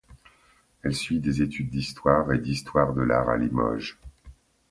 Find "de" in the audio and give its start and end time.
2.95-3.01